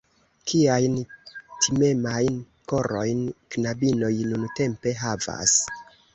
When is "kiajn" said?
0.51-0.95